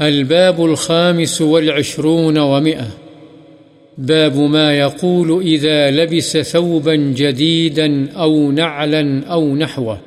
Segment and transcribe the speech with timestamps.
[0.00, 2.86] الباب الخامس والعشرون ومئة.
[3.98, 9.98] باب ما يقول إذا لبس ثوبا جديدا أو نعلا أو نحوه.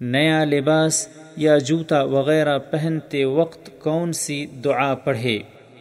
[0.00, 5.38] نیا لباس یا جوتا وغیرہ پہنتے وقت کون سی دعا پڑھے؟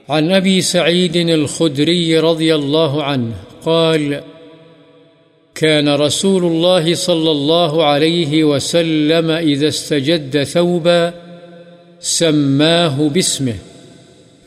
[0.09, 3.33] عن أبي سعيد الخدري رضي الله عنه
[3.63, 4.21] قال
[5.55, 11.28] كان رسول الله صلى الله عليه وسلم إذا استجد ثوبا
[11.99, 13.55] سماه باسمه،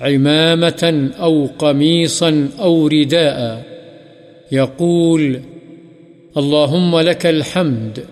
[0.01, 3.65] عمامة أو قميصا أو رداء.
[4.53, 5.41] يقول،
[6.37, 8.05] اللهم لك الحمد،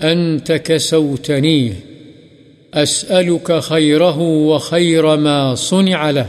[0.00, 1.72] أنت كسوتنيه
[2.74, 6.26] أسألك خيره وخير ما صنع له،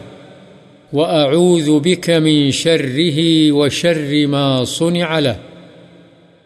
[0.94, 5.40] وأعوذ بك من شره وشر ما صنع له.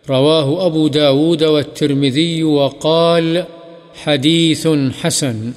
[0.09, 3.45] رواه أبو داود والترمذي وقال،
[4.03, 4.67] حديث
[5.01, 5.53] حسن.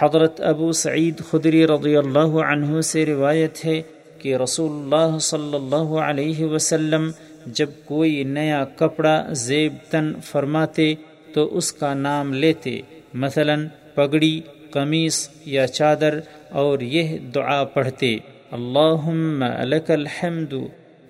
[0.00, 3.80] حضرت ابو سعید خدری رضی اللہ عنہ سے روایت ہے
[4.18, 7.10] کہ رسول اللہ صلی اللہ علیہ وسلم
[7.58, 10.94] جب کوئی نیا کپڑا زیب تن فرماتے
[11.34, 12.80] تو اس کا نام لیتے،
[13.14, 13.56] مثلا
[13.94, 16.18] پگڑی، قمیص یا چادر،
[16.60, 18.16] اور یہ دعا پڑھتے،
[18.52, 20.54] اللہم لک الحمد،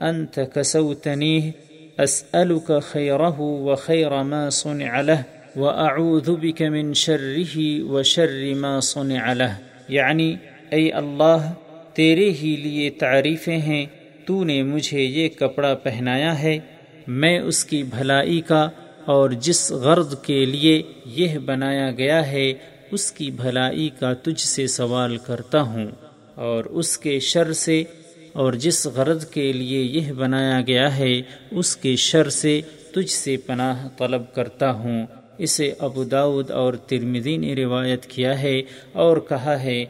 [0.01, 1.51] انت کسوتنیہ،
[1.99, 9.53] اسألک خیرہ و خیر ما صنع له وأعوذ بك من شره وشر ما صنع له.
[9.89, 10.37] یعنی
[10.71, 11.53] اے اللہ،
[11.95, 13.87] تیرے ہی لیے تعریفیں ہیں
[14.27, 16.59] تو نے مجھے یہ کپڑا پہنایا ہے،
[17.07, 18.69] میں اس کی بھلائی کا
[19.05, 22.53] اور جس غرض کے لیے یہ بنایا گیا ہے،
[22.91, 25.87] اس کی بھلائی کا تجھ سے سوال کرتا ہوں۔
[26.35, 27.85] اور اس کے شر سے
[28.33, 32.61] اور جس غرض کے لیے یہ بنایا گیا ہے، اس کے شر سے
[32.93, 35.07] تجھ سے پناہ طلب کرتا ہوں۔
[35.39, 39.85] اسے ابو داود اور ترمدی نے روایت کیا ہے اور کہا ہے،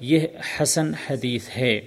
[0.00, 0.20] یہ
[0.60, 1.80] حسن حدیث ہے۔